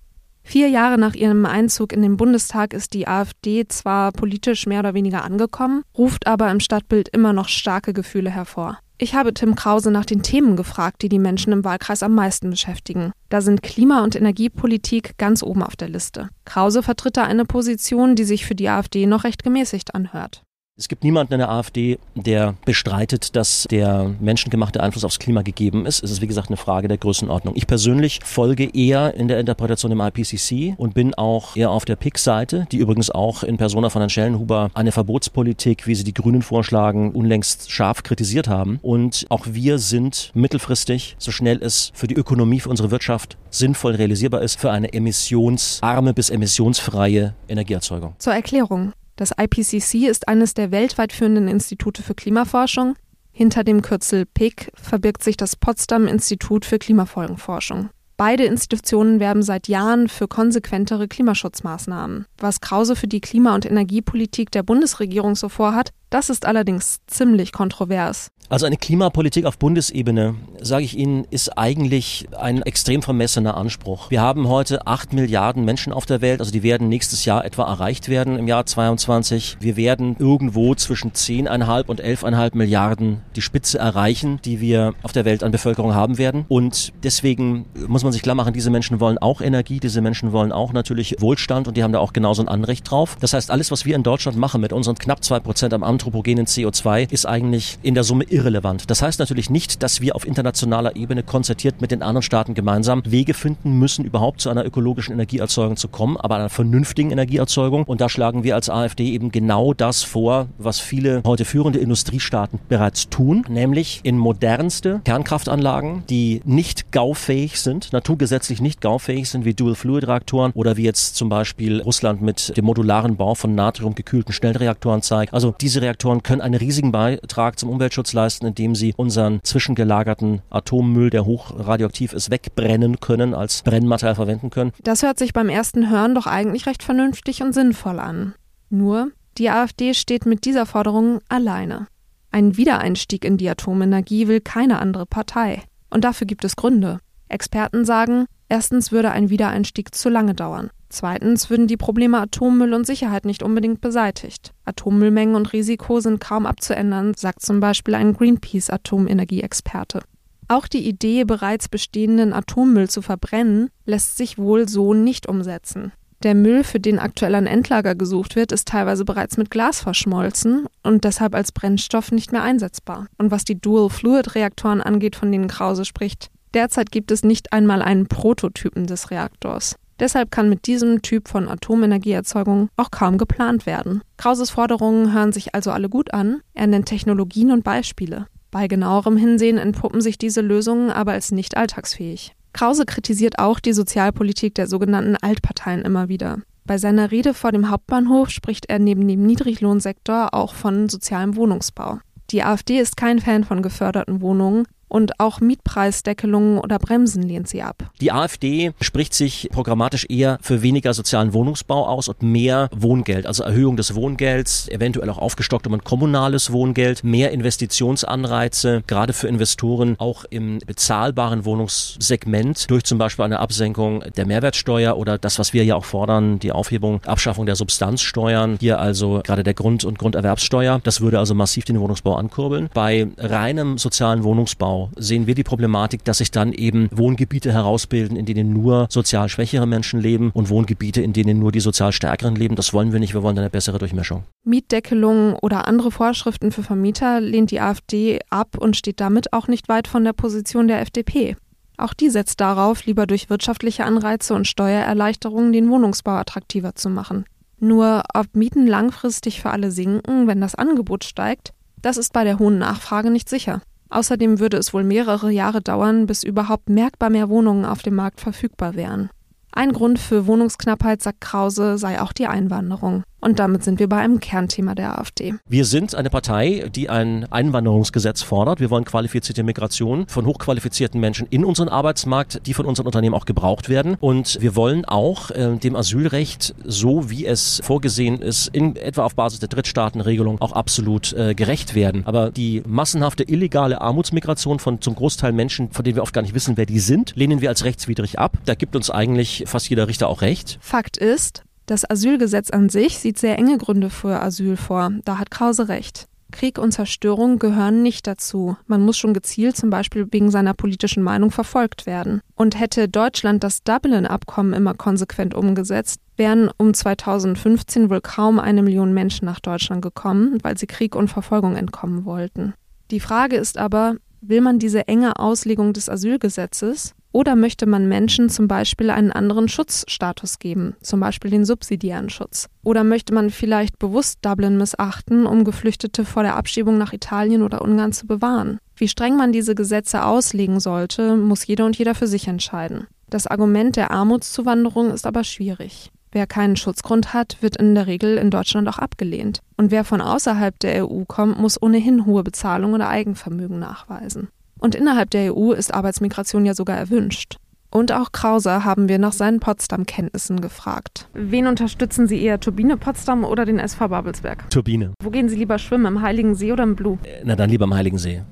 [0.47, 4.93] Vier Jahre nach ihrem Einzug in den Bundestag ist die AfD zwar politisch mehr oder
[4.93, 8.79] weniger angekommen, ruft aber im Stadtbild immer noch starke Gefühle hervor.
[8.97, 12.51] Ich habe Tim Krause nach den Themen gefragt, die die Menschen im Wahlkreis am meisten
[12.51, 13.11] beschäftigen.
[13.29, 16.29] Da sind Klima- und Energiepolitik ganz oben auf der Liste.
[16.45, 20.44] Krause vertritt da eine Position, die sich für die AfD noch recht gemäßigt anhört.
[20.77, 25.87] Es gibt niemanden in der AfD, der bestreitet, dass der menschengemachte Einfluss aufs Klima gegeben
[25.87, 26.03] ist.
[26.03, 27.55] Es ist, wie gesagt, eine Frage der Größenordnung.
[27.55, 31.95] Ich persönlich folge eher in der Interpretation im IPCC und bin auch eher auf der
[31.95, 36.43] PIC-Seite, die übrigens auch in Persona von Herrn Schellenhuber eine Verbotspolitik, wie sie die Grünen
[36.43, 38.81] vorschlagen, unlängst scharf kritisiert haben.
[38.83, 43.95] Und auch wir sind mittelfristig, so schnell es für die Ökonomie, für unsere Wirtschaft sinnvoll
[43.95, 48.17] realisierbar ist, für eine emissionsarme bis emissionsfreie Energieerzeugung.
[48.19, 48.93] Zur Erklärung.
[49.17, 52.97] Das IPCC ist eines der weltweit führenden Institute für Klimaforschung.
[53.31, 57.91] Hinter dem Kürzel PIC verbirgt sich das Potsdam Institut für Klimafolgenforschung.
[58.17, 62.27] Beide Institutionen werben seit Jahren für konsequentere Klimaschutzmaßnahmen.
[62.39, 67.53] Was Krause für die Klima- und Energiepolitik der Bundesregierung so vorhat, das ist allerdings ziemlich
[67.53, 68.31] kontrovers.
[68.51, 74.11] Also eine Klimapolitik auf Bundesebene, sage ich Ihnen, ist eigentlich ein extrem vermessener Anspruch.
[74.11, 77.65] Wir haben heute acht Milliarden Menschen auf der Welt, also die werden nächstes Jahr etwa
[77.65, 79.57] erreicht werden im Jahr 22.
[79.61, 85.25] Wir werden irgendwo zwischen zehneinhalb und elfeinhalb Milliarden die Spitze erreichen, die wir auf der
[85.25, 86.45] Welt an Bevölkerung haben werden.
[86.49, 90.53] Und deswegen muss man sich klar machen, diese Menschen wollen auch Energie, diese Menschen wollen
[90.53, 93.17] auch natürlich Wohlstand und die haben da auch genauso ein Anrecht drauf.
[93.21, 96.47] Das heißt, alles, was wir in Deutschland machen mit unseren knapp zwei Prozent am anthropogenen
[96.47, 98.91] CO2, ist eigentlich in der Summe irrelevant.
[98.91, 103.03] Das heißt natürlich nicht, dass wir auf internationaler Ebene konzertiert mit den anderen Staaten gemeinsam
[103.07, 107.85] Wege finden müssen, überhaupt zu einer ökologischen Energieerzeugung zu kommen, aber einer vernünftigen Energieerzeugung.
[107.85, 112.59] Und da schlagen wir als AfD eben genau das vor, was viele heute führende Industriestaaten
[112.69, 119.55] bereits tun, nämlich in modernste Kernkraftanlagen, die nicht gaufähig sind, naturgesetzlich nicht gaufähig sind, wie
[119.55, 125.33] Dual-Fluid-Reaktoren oder wie jetzt zum Beispiel Russland mit dem modularen Bau von natriumgekühlten Schnellreaktoren zeigt.
[125.33, 131.11] Also diese Reaktoren können einen riesigen Beitrag zum Umweltschutz leisten, indem sie unseren zwischengelagerten Atommüll,
[131.11, 134.73] der hochradioaktiv ist, wegbrennen können, als Brennmaterial verwenden können.
[134.83, 138.35] Das hört sich beim ersten Hören doch eigentlich recht vernünftig und sinnvoll an.
[138.71, 141.87] Nur, die AfD steht mit dieser Forderung alleine.
[142.31, 145.63] Ein Wiedereinstieg in die Atomenergie will keine andere Partei.
[145.91, 146.99] Und dafür gibt es Gründe.
[147.29, 150.71] Experten sagen, erstens würde ein Wiedereinstieg zu lange dauern.
[150.95, 154.53] Zweitens würden die Probleme Atommüll und Sicherheit nicht unbedingt beseitigt.
[154.65, 160.03] Atommüllmengen und Risiko sind kaum abzuändern, sagt zum Beispiel ein Greenpeace-Atomenergieexperte.
[160.47, 165.91] Auch die Idee, bereits bestehenden Atommüll zu verbrennen, lässt sich wohl so nicht umsetzen.
[166.23, 170.67] Der Müll, für den aktuell ein Endlager gesucht wird, ist teilweise bereits mit Glas verschmolzen
[170.85, 173.09] und deshalb als Brennstoff nicht mehr einsetzbar.
[173.19, 178.07] Und was die Dual-Fluid-Reaktoren angeht, von denen Krause spricht, derzeit gibt es nicht einmal einen
[178.07, 179.75] Prototypen des Reaktors.
[180.01, 184.03] Deshalb kann mit diesem Typ von Atomenergieerzeugung auch kaum geplant werden.
[184.17, 186.41] Krauses Forderungen hören sich also alle gut an.
[186.55, 188.27] Er nennt Technologien und Beispiele.
[188.51, 192.35] Bei genauerem Hinsehen entpuppen sich diese Lösungen aber als nicht alltagsfähig.
[192.53, 196.39] Krause kritisiert auch die Sozialpolitik der sogenannten Altparteien immer wieder.
[196.65, 201.99] Bei seiner Rede vor dem Hauptbahnhof spricht er neben dem Niedriglohnsektor auch von sozialem Wohnungsbau.
[202.31, 207.63] Die AfD ist kein Fan von geförderten Wohnungen, und auch Mietpreisdeckelungen oder Bremsen lehnt sie
[207.63, 207.91] ab.
[208.01, 213.43] Die AfD spricht sich programmatisch eher für weniger sozialen Wohnungsbau aus und mehr Wohngeld, also
[213.43, 219.97] Erhöhung des Wohngelds, eventuell auch aufgestockt um ein kommunales Wohngeld, mehr Investitionsanreize, gerade für Investoren
[219.99, 225.65] auch im bezahlbaren Wohnungssegment durch zum Beispiel eine Absenkung der Mehrwertsteuer oder das, was wir
[225.65, 230.81] ja auch fordern, die Aufhebung, Abschaffung der Substanzsteuern, hier also gerade der Grund- und Grunderwerbssteuer.
[230.85, 232.71] Das würde also massiv den Wohnungsbau ankurbeln.
[232.73, 238.27] Bei reinem sozialen Wohnungsbau Sehen wir die Problematik, dass sich dann eben Wohngebiete herausbilden, in
[238.27, 242.57] denen nur sozial schwächere Menschen leben und Wohngebiete, in denen nur die sozial stärkeren leben.
[242.57, 243.15] Das wollen wir nicht.
[243.15, 244.25] Wir wollen eine bessere Durchmischung.
[244.45, 249.69] Mietdeckelungen oder andere Vorschriften für Vermieter lehnt die AfD ab und steht damit auch nicht
[249.69, 251.37] weit von der Position der FDP.
[251.77, 257.25] Auch die setzt darauf, lieber durch wirtschaftliche Anreize und Steuererleichterungen den Wohnungsbau attraktiver zu machen.
[257.59, 262.39] Nur ob Mieten langfristig für alle sinken, wenn das Angebot steigt, das ist bei der
[262.39, 263.61] hohen Nachfrage nicht sicher.
[263.91, 268.21] Außerdem würde es wohl mehrere Jahre dauern, bis überhaupt merkbar mehr Wohnungen auf dem Markt
[268.21, 269.11] verfügbar wären.
[269.53, 273.05] Ein Grund für Wohnungsknappheit, sagt Krause, sei auch die Einwanderung.
[273.25, 275.33] Und damit sind wir bei einem Kernthema der AfD.
[275.49, 278.61] Wir sind eine Partei, die ein Einwanderungsgesetz fordert.
[278.61, 283.25] Wir wollen qualifizierte Migration von hochqualifizierten Menschen in unseren Arbeitsmarkt, die von unseren Unternehmen auch
[283.25, 283.97] gebraucht werden.
[283.99, 289.15] Und wir wollen auch äh, dem Asylrecht, so wie es vorgesehen ist, in etwa auf
[289.15, 292.03] Basis der Drittstaatenregelung auch absolut äh, gerecht werden.
[292.05, 296.35] Aber die massenhafte illegale Armutsmigration von zum Großteil Menschen, von denen wir oft gar nicht
[296.35, 298.37] wissen, wer die sind, lehnen wir als rechtswidrig ab.
[298.45, 300.59] Da gibt uns eigentlich fast jeder Richter auch recht.
[300.61, 304.93] Fakt ist, das Asylgesetz an sich sieht sehr enge Gründe für Asyl vor.
[305.05, 306.07] Da hat Krause recht.
[306.35, 308.57] Krieg und Zerstörung gehören nicht dazu.
[308.67, 312.21] Man muss schon gezielt zum Beispiel wegen seiner politischen Meinung verfolgt werden.
[312.35, 318.93] Und hätte Deutschland das Dublin-Abkommen immer konsequent umgesetzt, wären um 2015 wohl kaum eine Million
[318.93, 322.55] Menschen nach Deutschland gekommen, weil sie Krieg und Verfolgung entkommen wollten.
[322.91, 328.29] Die Frage ist aber, will man diese enge Auslegung des Asylgesetzes oder möchte man Menschen
[328.29, 332.49] zum Beispiel einen anderen Schutzstatus geben, zum Beispiel den subsidiären Schutz?
[332.65, 337.63] Oder möchte man vielleicht bewusst Dublin missachten, um Geflüchtete vor der Abschiebung nach Italien oder
[337.63, 338.59] Ungarn zu bewahren?
[338.75, 342.89] Wie streng man diese Gesetze auslegen sollte, muss jeder und jeder für sich entscheiden.
[343.09, 345.93] Das Argument der Armutszuwanderung ist aber schwierig.
[346.11, 349.39] Wer keinen Schutzgrund hat, wird in der Regel in Deutschland auch abgelehnt.
[349.57, 354.29] Und wer von außerhalb der EU kommt, muss ohnehin hohe Bezahlung oder Eigenvermögen nachweisen.
[354.65, 357.37] Und innerhalb der EU ist Arbeitsmigration ja sogar erwünscht.
[357.71, 361.07] Und auch Krauser haben wir nach seinen Potsdam-Kenntnissen gefragt.
[361.13, 364.49] Wen unterstützen Sie eher, Turbine Potsdam oder den SV Babelsberg?
[364.49, 364.95] Turbine.
[365.03, 366.99] Wo gehen Sie lieber schwimmen, im Heiligen See oder im Blue?
[367.25, 368.23] Na dann lieber im Heiligen See.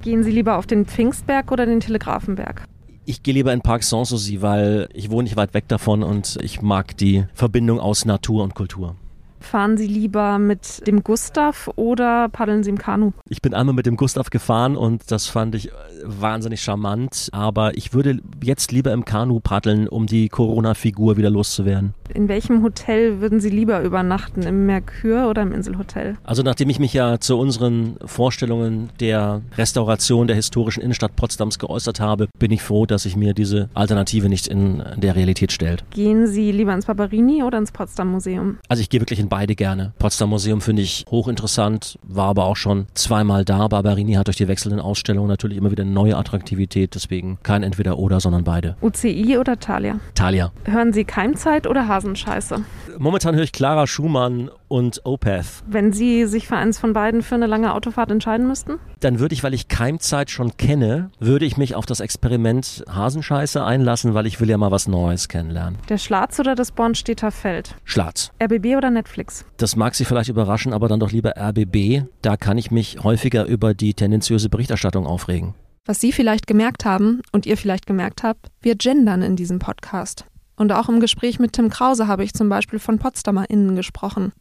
[0.00, 2.64] Gehen Sie lieber auf den Pfingstberg oder den Telegrafenberg?
[3.04, 6.62] Ich gehe lieber in Park Sanssouci, weil ich wohne nicht weit weg davon und ich
[6.62, 8.96] mag die Verbindung aus Natur und Kultur.
[9.42, 13.12] Fahren Sie lieber mit dem Gustav oder paddeln Sie im Kanu?
[13.28, 15.70] Ich bin einmal mit dem Gustav gefahren und das fand ich
[16.04, 21.94] wahnsinnig charmant, aber ich würde jetzt lieber im Kanu paddeln, um die Corona-Figur wieder loszuwerden.
[22.14, 24.42] In welchem Hotel würden Sie lieber übernachten?
[24.42, 26.16] Im Merkur oder im Inselhotel?
[26.24, 32.00] Also nachdem ich mich ja zu unseren Vorstellungen der Restauration der historischen Innenstadt Potsdams geäußert
[32.00, 35.84] habe, bin ich froh, dass sich mir diese Alternative nicht in der Realität stellt.
[35.90, 38.58] Gehen Sie lieber ins Barberini oder ins Potsdam Museum?
[38.68, 39.94] Also ich gehe wirklich in beide gerne.
[39.98, 43.66] Potsdam Museum finde ich hochinteressant, war aber auch schon zweimal da.
[43.66, 48.20] Barberini hat durch die wechselnden Ausstellungen natürlich immer wieder eine neue Attraktivität, deswegen kein Entweder-Oder,
[48.20, 48.76] sondern beide.
[48.82, 50.00] UCI oder Thalia?
[50.14, 50.52] Thalia.
[50.66, 52.62] Hören Sie Keimzeit oder Hasenscheiße?
[52.98, 55.62] Momentan höre ich Clara Schumann und Opeth.
[55.66, 58.78] Wenn Sie sich für eins von beiden für eine lange Autofahrt entscheiden müssten?
[59.00, 63.62] Dann würde ich, weil ich Keimzeit schon kenne, würde ich mich auf das Experiment Hasenscheiße
[63.62, 65.78] einlassen, weil ich will ja mal was Neues kennenlernen.
[65.90, 67.74] Der Schlatz oder das Bornstedter Feld?
[67.84, 68.32] Schlatz.
[68.42, 69.44] RBB oder Netflix?
[69.58, 72.04] Das mag Sie vielleicht überraschen, aber dann doch lieber RBB.
[72.22, 75.54] Da kann ich mich häufiger über die tendenziöse Berichterstattung aufregen.
[75.84, 80.24] Was Sie vielleicht gemerkt haben und ihr vielleicht gemerkt habt, wir gendern in diesem Podcast.
[80.56, 84.32] Und auch im Gespräch mit Tim Krause habe ich zum Beispiel von PotsdamerInnen gesprochen.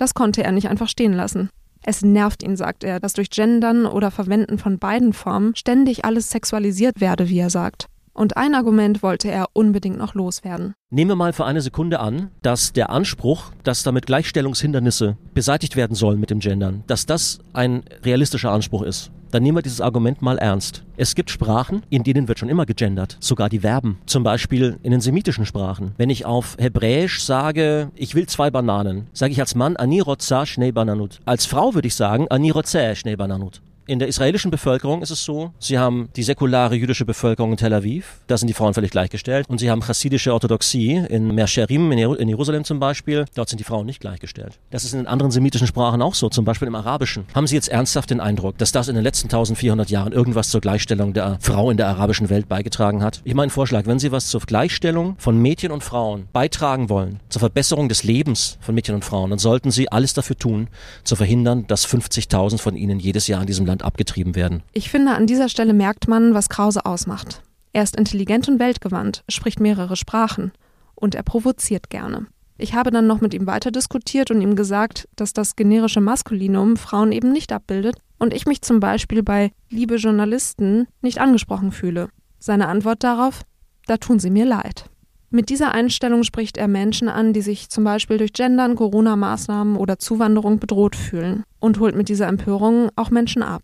[0.00, 1.50] Das konnte er nicht einfach stehen lassen.
[1.82, 6.30] Es nervt ihn, sagt er, dass durch Gendern oder Verwenden von beiden Formen ständig alles
[6.30, 7.89] sexualisiert werde, wie er sagt.
[8.12, 10.74] Und ein Argument wollte er unbedingt noch loswerden.
[10.90, 15.94] Nehmen wir mal für eine Sekunde an, dass der Anspruch, dass damit Gleichstellungshindernisse beseitigt werden
[15.94, 19.10] sollen mit dem Gendern, dass das ein realistischer Anspruch ist.
[19.30, 20.82] Dann nehmen wir dieses Argument mal ernst.
[20.96, 23.98] Es gibt Sprachen, in denen wird schon immer gegendert, sogar die Verben.
[24.06, 25.92] Zum Beispiel in den semitischen Sprachen.
[25.96, 30.44] Wenn ich auf Hebräisch sage, ich will zwei Bananen, sage ich als Mann Ani rotza
[30.74, 31.20] bananut.
[31.24, 32.52] Als Frau würde ich sagen Ani
[32.94, 33.62] schnei bananut.
[33.90, 37.74] In der israelischen Bevölkerung ist es so, sie haben die säkulare jüdische Bevölkerung in Tel
[37.74, 39.46] Aviv, da sind die Frauen völlig gleichgestellt.
[39.48, 43.86] Und sie haben chassidische Orthodoxie in Mersherim, in Jerusalem zum Beispiel, dort sind die Frauen
[43.86, 44.60] nicht gleichgestellt.
[44.70, 47.24] Das ist in den anderen semitischen Sprachen auch so, zum Beispiel im Arabischen.
[47.34, 50.60] Haben Sie jetzt ernsthaft den Eindruck, dass das in den letzten 1400 Jahren irgendwas zur
[50.60, 53.20] Gleichstellung der Frau in der arabischen Welt beigetragen hat?
[53.24, 57.40] Ich meine Vorschlag, wenn Sie was zur Gleichstellung von Mädchen und Frauen beitragen wollen, zur
[57.40, 60.68] Verbesserung des Lebens von Mädchen und Frauen, dann sollten Sie alles dafür tun,
[61.02, 64.62] zu verhindern, dass 50.000 von ihnen jedes Jahr in diesem Land abgetrieben werden.
[64.72, 67.42] Ich finde, an dieser Stelle merkt man, was Krause ausmacht.
[67.72, 70.52] Er ist intelligent und weltgewandt, spricht mehrere Sprachen
[70.94, 72.26] und er provoziert gerne.
[72.58, 76.76] Ich habe dann noch mit ihm weiter diskutiert und ihm gesagt, dass das generische Maskulinum
[76.76, 82.10] Frauen eben nicht abbildet, und ich mich zum Beispiel bei liebe Journalisten nicht angesprochen fühle.
[82.38, 83.40] Seine Antwort darauf,
[83.86, 84.89] da tun sie mir leid.
[85.32, 90.00] Mit dieser Einstellung spricht er Menschen an, die sich zum Beispiel durch Gendern, Corona-Maßnahmen oder
[90.00, 93.62] Zuwanderung bedroht fühlen und holt mit dieser Empörung auch Menschen ab.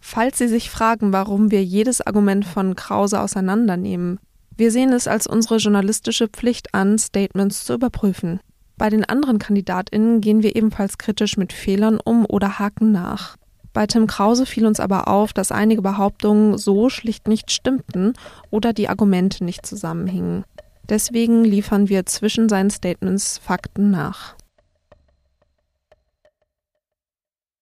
[0.00, 4.18] Falls Sie sich fragen, warum wir jedes Argument von Krause auseinandernehmen,
[4.56, 8.40] wir sehen es als unsere journalistische Pflicht an, Statements zu überprüfen.
[8.76, 13.36] Bei den anderen KandidatInnen gehen wir ebenfalls kritisch mit Fehlern um oder haken nach.
[13.72, 18.14] Bei Tim Krause fiel uns aber auf, dass einige Behauptungen so schlicht nicht stimmten
[18.50, 20.44] oder die Argumente nicht zusammenhingen.
[20.88, 24.36] Deswegen liefern wir zwischen seinen Statements Fakten nach.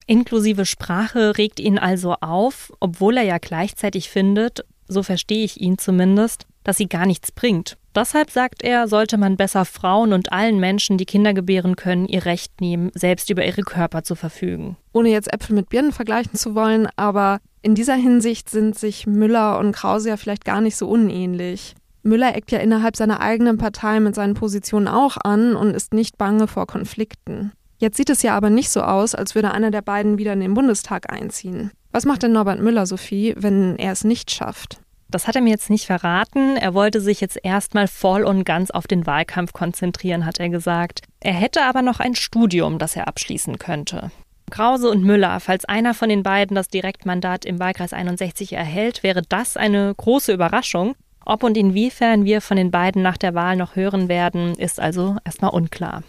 [0.08, 5.78] Inklusive Sprache regt ihn also auf, obwohl er ja gleichzeitig findet, so verstehe ich ihn
[5.78, 7.78] zumindest, dass sie gar nichts bringt.
[7.96, 12.26] Deshalb sagt er, sollte man besser Frauen und allen Menschen, die Kinder gebären können, ihr
[12.26, 14.78] Recht nehmen, selbst über ihre Körper zu verfügen.
[14.94, 19.60] Ohne jetzt Äpfel mit Birnen vergleichen zu wollen, aber in dieser Hinsicht sind sich Müller
[19.60, 21.76] und Krause ja vielleicht gar nicht so unähnlich.
[22.04, 26.18] Müller eckt ja innerhalb seiner eigenen Partei mit seinen Positionen auch an und ist nicht
[26.18, 27.52] bange vor Konflikten.
[27.78, 30.40] Jetzt sieht es ja aber nicht so aus, als würde einer der beiden wieder in
[30.40, 31.72] den Bundestag einziehen.
[31.92, 34.80] Was macht denn Norbert Müller, Sophie, wenn er es nicht schafft?
[35.10, 36.56] Das hat er mir jetzt nicht verraten.
[36.56, 41.02] Er wollte sich jetzt erstmal voll und ganz auf den Wahlkampf konzentrieren, hat er gesagt.
[41.20, 44.12] Er hätte aber noch ein Studium, das er abschließen könnte.
[44.50, 49.22] Krause und Müller, falls einer von den beiden das Direktmandat im Wahlkreis 61 erhält, wäre
[49.28, 50.96] das eine große Überraschung.
[51.26, 55.18] Ob und inwiefern wir von den beiden nach der Wahl noch hören werden, ist also
[55.24, 56.04] erstmal unklar.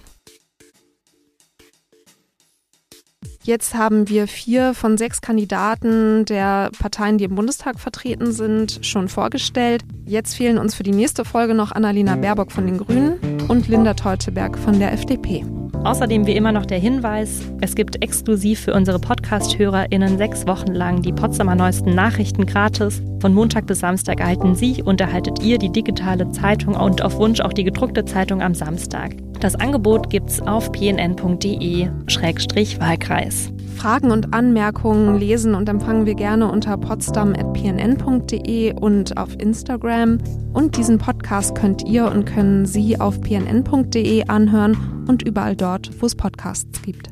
[3.45, 9.09] Jetzt haben wir vier von sechs Kandidaten der Parteien, die im Bundestag vertreten sind, schon
[9.09, 9.83] vorgestellt.
[10.07, 13.95] Jetzt fehlen uns für die nächste Folge noch Annalena Baerbock von den Grünen und Linda
[13.95, 15.45] Teuteberg von der FDP.
[15.85, 21.03] Außerdem wie immer noch der Hinweis, es gibt exklusiv für unsere Podcast-HörerInnen sechs Wochen lang
[21.03, 23.03] die Potsdamer neuesten Nachrichten gratis.
[23.21, 27.41] Von Montag bis Samstag erhalten Sie und erhaltet ihr die digitale Zeitung und auf Wunsch
[27.41, 29.17] auch die gedruckte Zeitung am Samstag.
[29.41, 33.53] Das Angebot gibt's auf pnn.de-wahlkreis.
[33.83, 40.19] Fragen und Anmerkungen lesen und empfangen wir gerne unter potsdam.pnn.de und auf Instagram.
[40.53, 46.07] Und diesen Podcast könnt ihr und können Sie auf pnn.de anhören und überall dort, wo
[46.07, 47.12] es Podcasts gibt.